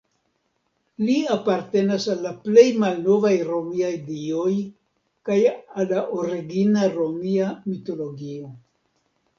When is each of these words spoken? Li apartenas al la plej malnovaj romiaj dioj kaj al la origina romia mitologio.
Li 1.09 1.17
apartenas 1.35 2.07
al 2.13 2.23
la 2.27 2.31
plej 2.47 2.65
malnovaj 2.85 3.33
romiaj 3.51 3.93
dioj 4.09 4.55
kaj 5.31 5.39
al 5.53 5.91
la 5.95 6.03
origina 6.23 6.91
romia 6.99 7.53
mitologio. 7.73 8.53